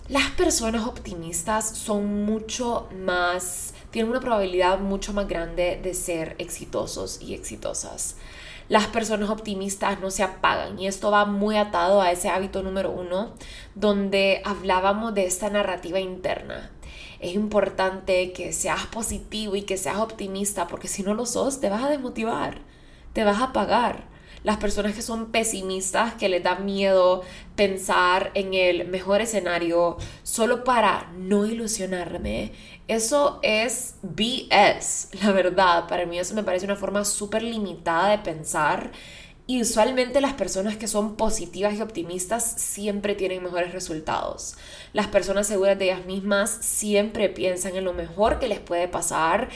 Las 0.08 0.30
personas 0.30 0.86
optimistas 0.86 1.68
son 1.68 2.24
mucho 2.24 2.88
más, 3.04 3.74
tienen 3.90 4.10
una 4.10 4.20
probabilidad 4.20 4.78
mucho 4.78 5.12
más 5.12 5.28
grande 5.28 5.78
de 5.82 5.92
ser 5.92 6.36
exitosos 6.38 7.20
y 7.20 7.34
exitosas. 7.34 8.16
Las 8.70 8.86
personas 8.86 9.28
optimistas 9.28 10.00
no 10.00 10.10
se 10.10 10.22
apagan 10.22 10.78
y 10.78 10.86
esto 10.86 11.10
va 11.10 11.26
muy 11.26 11.58
atado 11.58 12.00
a 12.00 12.12
ese 12.12 12.30
hábito 12.30 12.62
número 12.62 12.90
uno 12.90 13.34
donde 13.74 14.40
hablábamos 14.46 15.12
de 15.12 15.26
esta 15.26 15.50
narrativa 15.50 16.00
interna 16.00 16.70
es 17.20 17.34
importante 17.34 18.32
que 18.32 18.52
seas 18.52 18.86
positivo 18.86 19.56
y 19.56 19.62
que 19.62 19.76
seas 19.76 19.98
optimista, 19.98 20.66
porque 20.66 20.88
si 20.88 21.02
no 21.02 21.14
lo 21.14 21.26
sos, 21.26 21.60
te 21.60 21.68
vas 21.68 21.82
a 21.82 21.90
desmotivar, 21.90 22.58
te 23.12 23.24
vas 23.24 23.40
a 23.40 23.44
apagar. 23.44 24.06
Las 24.44 24.58
personas 24.58 24.94
que 24.94 25.02
son 25.02 25.32
pesimistas, 25.32 26.14
que 26.14 26.28
les 26.28 26.44
da 26.44 26.54
miedo 26.54 27.22
pensar 27.56 28.30
en 28.34 28.54
el 28.54 28.86
mejor 28.86 29.20
escenario 29.20 29.96
solo 30.22 30.62
para 30.62 31.10
no 31.16 31.44
ilusionarme, 31.44 32.52
eso 32.86 33.40
es 33.42 33.96
BS, 34.02 35.10
la 35.22 35.32
verdad. 35.32 35.88
Para 35.88 36.06
mí 36.06 36.18
eso 36.18 36.34
me 36.34 36.44
parece 36.44 36.66
una 36.66 36.76
forma 36.76 37.04
súper 37.04 37.42
limitada 37.42 38.10
de 38.10 38.18
pensar 38.18 38.92
y 39.48 39.62
usualmente 39.62 40.20
las 40.20 40.34
personas 40.34 40.76
que 40.76 40.86
son 40.86 41.16
positivas 41.16 41.72
y 41.72 41.80
optimistas 41.80 42.44
siempre 42.44 43.14
tienen 43.14 43.42
mejores 43.42 43.72
resultados. 43.72 44.56
Las 44.92 45.06
personas 45.06 45.46
seguras 45.46 45.78
de 45.78 45.86
ellas 45.86 46.04
mismas 46.04 46.50
siempre 46.60 47.30
piensan 47.30 47.74
en 47.74 47.84
lo 47.84 47.94
mejor 47.94 48.40
que 48.40 48.48
les 48.48 48.60
puede 48.60 48.88
pasar 48.88 49.48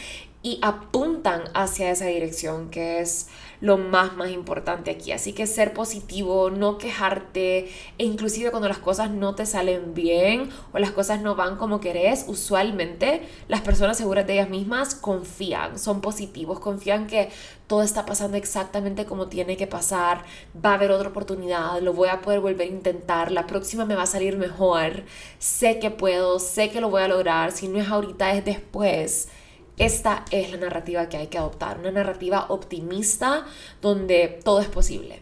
y 0.43 0.59
apuntan 0.63 1.45
hacia 1.55 1.91
esa 1.91 2.07
dirección 2.07 2.69
que 2.71 3.01
es 3.01 3.29
lo 3.61 3.79
más 3.79 4.17
más 4.17 4.31
importante 4.31 4.91
aquí. 4.91 5.13
Así 5.13 5.33
que 5.33 5.47
ser 5.47 5.73
positivo, 5.73 6.51
no 6.51 6.79
quejarte 6.79 7.71
e 7.97 8.05
inclusive 8.05 8.51
cuando 8.51 8.69
las 8.69 8.79
cosas 8.79 9.11
no 9.11 9.37
te 9.37 9.47
salen 9.47 9.95
bien 9.95 10.51
o 10.73 10.81
las 10.81 10.91
cosas 10.91 11.23
no 11.23 11.37
van 11.37 11.57
como 11.57 11.81
querés, 11.81 12.25
usualmente 12.27 13.23
las 13.47 13.61
personas 13.61 13.97
seguras 13.97 14.27
de 14.27 14.35
ellas 14.35 14.51
mismas 14.51 14.97
confían, 14.97 15.79
son 15.79 16.01
positivos, 16.01 16.59
confían 16.59 17.07
que 17.07 17.31
todo 17.69 17.83
está 17.83 18.05
pasando 18.05 18.37
exactamente 18.37 19.07
como 19.07 19.29
tiene 19.29 19.57
que 19.57 19.69
pasar, 19.69 20.25
va 20.65 20.73
a 20.73 20.75
haber 20.75 20.91
otra 20.91 21.11
oportunidad, 21.11 21.81
lo 21.81 21.93
voy 21.93 22.09
a 22.09 22.21
poder 22.21 22.41
volver 22.41 22.69
a 22.69 22.73
intentar, 22.73 23.31
la 23.31 23.47
próxima 23.47 23.85
me 23.85 23.95
va 23.95 24.03
a 24.03 24.07
salir 24.07 24.37
mejor, 24.37 25.05
sé 25.39 25.79
que 25.79 25.91
puedo, 25.91 26.41
sé 26.41 26.71
que 26.71 26.81
lo 26.81 26.91
voy 26.91 27.03
a 27.03 27.09
lograr, 27.09 27.53
si 27.53 27.69
no 27.69 27.81
es 27.81 27.89
ahorita 27.89 28.33
es 28.35 28.45
después. 28.45 29.29
Esta 29.79 30.25
es 30.31 30.51
la 30.51 30.59
narrativa 30.59 31.09
que 31.09 31.17
hay 31.17 31.29
que 31.29 31.39
adoptar, 31.39 31.79
una 31.79 31.91
narrativa 31.91 32.47
optimista 32.51 33.47
donde 33.81 34.41
todo 34.45 34.61
es 34.61 34.69
posible. 34.69 35.21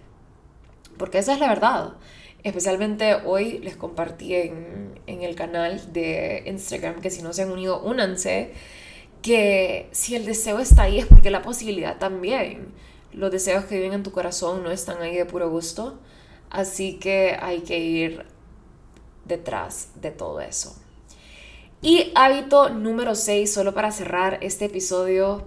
Porque 0.99 1.19
esa 1.19 1.35
es 1.35 1.41
la 1.41 1.49
verdad. 1.49 1.95
Especialmente 2.43 3.15
hoy 3.25 3.59
les 3.59 3.77
compartí 3.77 4.35
en, 4.35 4.99
el 5.07 5.35
canal 5.35 5.93
de 5.93 6.43
Instagram 6.47 7.01
que 7.01 7.11
si 7.11 7.23
no 7.23 7.33
se 7.33 7.43
han 7.43 7.51
unido, 7.51 7.81
únanse 7.83 8.53
que 9.23 9.89
si 9.93 10.17
el 10.17 10.25
deseo 10.25 10.59
está 10.59 10.85
ahí 10.85 10.99
es 10.99 11.07
porque 11.07 11.31
la 11.31 11.43
posibilidad 11.43 11.99
también. 11.99 12.73
Los 13.13 13.31
deseos 13.31 13.65
que 13.65 13.77
viven 13.77 13.93
en 13.93 14.03
tu 14.03 14.13
corazón 14.13 14.63
no 14.63 14.71
están 14.71 15.03
ahí 15.03 15.17
de 15.17 15.27
puro 15.27 15.51
gusto, 15.51 15.99
así 16.49 16.99
que 16.99 17.37
hay 17.41 17.61
que 17.61 17.79
ir 17.79 18.25
detrás 19.25 19.91
de 19.97 20.11
todo 20.11 20.41
eso. 20.41 20.75
Y 21.83 22.13
hábito 22.15 22.69
número 22.69 23.15
6, 23.15 23.51
solo 23.51 23.73
para 23.73 23.91
cerrar 23.91 24.37
este 24.43 24.67
episodio, 24.67 25.47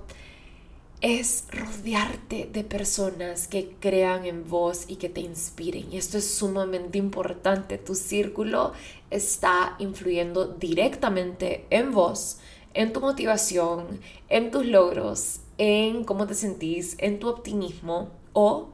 es 0.99 1.43
rodearte 1.51 2.49
de 2.51 2.63
personas 2.63 3.47
que 3.47 3.75
crean 3.79 4.25
en 4.25 4.49
vos 4.49 4.85
y 4.87 4.95
que 4.95 5.09
te 5.09 5.21
inspiren. 5.21 5.93
Y 5.93 5.97
esto 5.97 6.17
es 6.17 6.33
sumamente 6.33 6.97
importante. 6.97 7.77
Tu 7.77 7.93
círculo 7.93 8.73
está 9.11 9.75
influyendo 9.77 10.47
directamente 10.47 11.67
en 11.69 11.91
vos, 11.91 12.39
en 12.73 12.93
tu 12.93 12.99
motivación, 12.99 13.99
en 14.27 14.49
tus 14.49 14.65
logros, 14.65 15.41
en 15.59 16.03
cómo 16.03 16.25
te 16.25 16.33
sentís, 16.33 16.95
en 16.97 17.19
tu 17.19 17.29
optimismo 17.29 18.09
o 18.31 18.69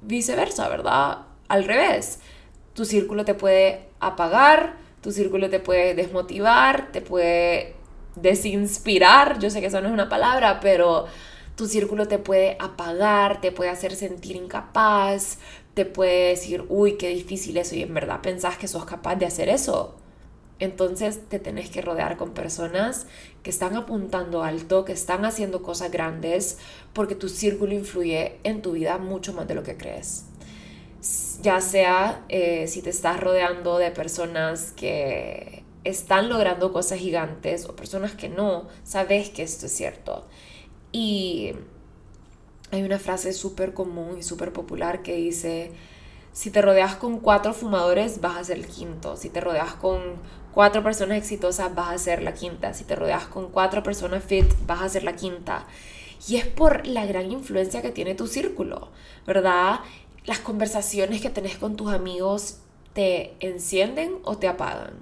viceversa, 0.00 0.68
¿verdad? 0.68 1.22
Al 1.48 1.64
revés. 1.64 2.20
Tu 2.74 2.84
círculo 2.84 3.24
te 3.24 3.34
puede 3.34 3.88
apagar, 3.98 4.86
tu 5.00 5.12
círculo 5.12 5.48
te 5.50 5.60
puede 5.60 5.94
desmotivar, 5.94 6.90
te 6.92 7.00
puede 7.00 7.74
desinspirar. 8.16 9.38
Yo 9.38 9.50
sé 9.50 9.60
que 9.60 9.66
eso 9.66 9.80
no 9.80 9.88
es 9.88 9.94
una 9.94 10.08
palabra, 10.08 10.60
pero 10.60 11.06
tu 11.56 11.66
círculo 11.66 12.06
te 12.06 12.18
puede 12.18 12.56
apagar, 12.60 13.40
te 13.40 13.52
puede 13.52 13.70
hacer 13.70 13.94
sentir 13.96 14.36
incapaz, 14.36 15.38
te 15.74 15.84
puede 15.84 16.28
decir, 16.28 16.64
uy, 16.68 16.92
qué 16.92 17.08
difícil 17.08 17.56
eso 17.56 17.74
y 17.74 17.82
en 17.82 17.94
verdad 17.94 18.20
pensás 18.20 18.58
que 18.58 18.68
sos 18.68 18.84
capaz 18.84 19.16
de 19.16 19.26
hacer 19.26 19.48
eso. 19.48 19.96
Entonces 20.60 21.20
te 21.28 21.38
tenés 21.38 21.70
que 21.70 21.82
rodear 21.82 22.16
con 22.16 22.30
personas 22.32 23.06
que 23.42 23.50
están 23.50 23.76
apuntando 23.76 24.42
alto, 24.42 24.84
que 24.84 24.92
están 24.92 25.24
haciendo 25.24 25.62
cosas 25.62 25.90
grandes, 25.90 26.58
porque 26.92 27.14
tu 27.14 27.28
círculo 27.28 27.74
influye 27.74 28.38
en 28.42 28.60
tu 28.62 28.72
vida 28.72 28.98
mucho 28.98 29.32
más 29.32 29.46
de 29.46 29.54
lo 29.54 29.62
que 29.62 29.76
crees. 29.76 30.27
Ya 31.42 31.60
sea 31.60 32.24
eh, 32.28 32.66
si 32.66 32.82
te 32.82 32.90
estás 32.90 33.20
rodeando 33.20 33.78
de 33.78 33.90
personas 33.90 34.72
que 34.72 35.64
están 35.84 36.28
logrando 36.28 36.72
cosas 36.72 36.98
gigantes 36.98 37.66
o 37.66 37.76
personas 37.76 38.12
que 38.12 38.28
no, 38.28 38.66
sabes 38.82 39.30
que 39.30 39.42
esto 39.42 39.66
es 39.66 39.72
cierto. 39.72 40.26
Y 40.92 41.52
hay 42.70 42.82
una 42.82 42.98
frase 42.98 43.32
súper 43.32 43.74
común 43.74 44.18
y 44.18 44.22
súper 44.22 44.52
popular 44.52 45.02
que 45.02 45.14
dice, 45.14 45.72
si 46.32 46.50
te 46.50 46.62
rodeas 46.62 46.96
con 46.96 47.20
cuatro 47.20 47.54
fumadores, 47.54 48.20
vas 48.20 48.36
a 48.36 48.44
ser 48.44 48.58
el 48.58 48.66
quinto. 48.66 49.16
Si 49.16 49.30
te 49.30 49.40
rodeas 49.40 49.74
con 49.74 50.00
cuatro 50.52 50.82
personas 50.82 51.18
exitosas, 51.18 51.74
vas 51.74 51.94
a 51.94 51.98
ser 51.98 52.22
la 52.22 52.34
quinta. 52.34 52.74
Si 52.74 52.84
te 52.84 52.94
rodeas 52.94 53.26
con 53.26 53.50
cuatro 53.50 53.82
personas 53.82 54.22
fit, 54.24 54.46
vas 54.66 54.82
a 54.82 54.88
ser 54.88 55.04
la 55.04 55.16
quinta. 55.16 55.66
Y 56.26 56.36
es 56.36 56.46
por 56.46 56.86
la 56.86 57.06
gran 57.06 57.30
influencia 57.30 57.80
que 57.80 57.90
tiene 57.90 58.14
tu 58.14 58.26
círculo, 58.26 58.90
¿verdad? 59.26 59.80
Las 60.28 60.40
conversaciones 60.40 61.22
que 61.22 61.30
tenés 61.30 61.56
con 61.56 61.74
tus 61.74 61.90
amigos 61.90 62.58
te 62.92 63.32
encienden 63.40 64.18
o 64.24 64.36
te 64.36 64.46
apagan. 64.46 64.92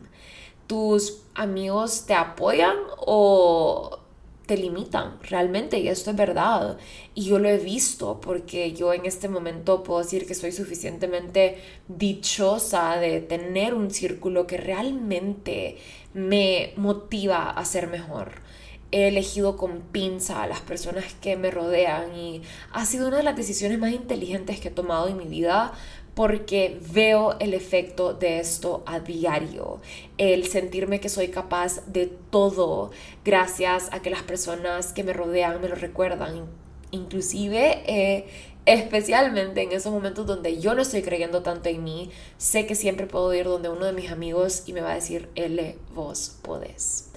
Tus 0.69 1.25
amigos 1.35 2.07
te 2.07 2.15
apoyan 2.15 2.77
o 2.99 3.99
te 4.47 4.57
limitan 4.57 5.19
realmente 5.29 5.81
y 5.81 5.89
esto 5.89 6.11
es 6.11 6.17
verdad 6.17 6.79
y 7.13 7.25
yo 7.25 7.41
lo 7.41 7.49
he 7.49 7.59
visto 7.59 8.21
porque 8.21 8.73
yo 8.73 8.93
en 8.93 9.05
este 9.05 9.29
momento 9.29 9.83
puedo 9.83 10.05
decir 10.05 10.29
que 10.29 10.37
soy 10.37 10.53
suficientemente 10.53 11.59
dichosa 11.89 12.97
de 12.99 13.21
tener 13.21 13.75
un 13.75 13.91
círculo 13.91 14.47
que 14.47 14.59
realmente 14.59 15.79
me 16.15 16.73
motiva 16.77 17.51
a 17.51 17.65
ser 17.65 17.89
mejor. 17.89 18.46
He 18.93 19.09
elegido 19.09 19.57
con 19.57 19.81
pinza 19.81 20.43
a 20.43 20.47
las 20.47 20.61
personas 20.61 21.05
que 21.21 21.37
me 21.37 21.51
rodean 21.51 22.17
y 22.17 22.43
ha 22.73 22.87
sido 22.87 23.09
una 23.09 23.19
de 23.19 23.23
las 23.23 23.37
decisiones 23.37 23.79
más 23.79 23.93
inteligentes 23.93 24.61
que 24.61 24.69
he 24.69 24.71
tomado 24.71 25.09
en 25.09 25.17
mi 25.17 25.27
vida 25.27 25.73
porque 26.17 26.81
veo 26.93 27.39
el 27.41 27.53
efecto 27.53 28.15
de 28.15 28.39
esto 28.39 28.83
a 28.87 29.01
diario, 29.01 29.81
el 30.17 30.47
sentirme 30.47 30.99
que 30.99 31.11
soy 31.11 31.29
capaz 31.29 31.85
de 31.87 32.07
todo 32.07 32.91
gracias 33.23 33.91
a 33.93 34.01
que 34.01 34.09
las 34.09 34.23
personas 34.23 34.95
que 34.95 35.05
me 35.05 35.13
rodean 35.13 35.61
me 35.61 35.69
lo 35.69 35.75
recuerdan, 35.75 36.47
inclusive 36.91 37.83
eh, 37.87 38.27
especialmente 38.65 39.61
en 39.61 39.73
esos 39.73 39.93
momentos 39.93 40.27
donde 40.27 40.59
yo 40.59 40.75
no 40.75 40.81
estoy 40.81 41.03
creyendo 41.03 41.43
tanto 41.43 41.69
en 41.69 41.85
mí, 41.85 42.11
sé 42.39 42.67
que 42.67 42.75
siempre 42.75 43.07
puedo 43.07 43.35
ir 43.35 43.45
donde 43.45 43.69
uno 43.69 43.85
de 43.85 43.93
mis 43.93 44.11
amigos 44.11 44.63
y 44.65 44.73
me 44.73 44.81
va 44.81 44.93
a 44.93 44.95
decir, 44.95 45.29
L, 45.35 45.77
vos 45.95 46.39
podés. 46.41 47.11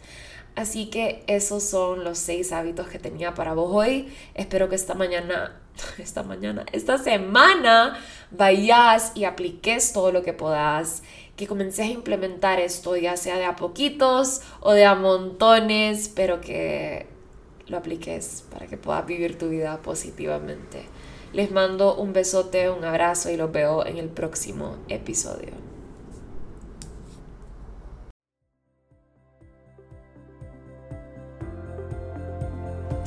Así 0.59 0.87
que 0.87 1.23
esos 1.27 1.63
son 1.63 2.03
los 2.03 2.17
seis 2.17 2.51
hábitos 2.51 2.89
que 2.89 2.99
tenía 2.99 3.33
para 3.33 3.53
vos 3.53 3.69
hoy. 3.71 4.13
Espero 4.33 4.67
que 4.67 4.75
esta 4.75 4.93
mañana, 4.93 5.57
esta 5.97 6.21
mañana, 6.21 6.65
esta 6.73 6.97
semana 6.97 7.97
vayas 8.29 9.13
y 9.15 9.23
apliques 9.23 9.93
todo 9.93 10.11
lo 10.11 10.21
que 10.21 10.33
puedas. 10.33 11.01
Que 11.37 11.47
comences 11.47 11.85
a 11.85 11.89
implementar 11.89 12.59
esto, 12.59 12.97
ya 12.97 13.15
sea 13.15 13.37
de 13.37 13.45
a 13.45 13.55
poquitos 13.55 14.41
o 14.59 14.73
de 14.73 14.83
a 14.83 14.95
montones, 14.95 16.11
pero 16.13 16.41
que 16.41 17.07
lo 17.67 17.77
apliques 17.77 18.43
para 18.51 18.67
que 18.67 18.75
puedas 18.75 19.05
vivir 19.05 19.37
tu 19.37 19.47
vida 19.47 19.81
positivamente. 19.81 20.83
Les 21.31 21.51
mando 21.51 21.95
un 21.95 22.11
besote, 22.11 22.69
un 22.69 22.83
abrazo 22.83 23.29
y 23.29 23.37
los 23.37 23.49
veo 23.49 23.85
en 23.85 23.95
el 23.95 24.09
próximo 24.09 24.75
episodio. 24.89 25.53